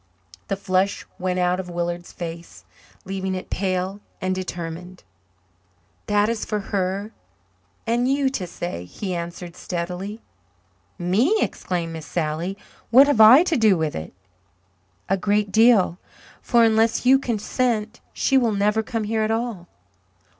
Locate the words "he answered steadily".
8.85-10.23